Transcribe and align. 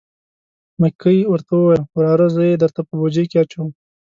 مکۍ 0.81 1.19
ورته 1.31 1.51
وویل: 1.55 1.81
وراره 1.97 2.27
زه 2.35 2.41
یې 2.49 2.55
درته 2.63 2.81
په 2.87 2.93
بوجۍ 2.99 3.25
کې 3.31 3.37
اچوم. 3.43 3.69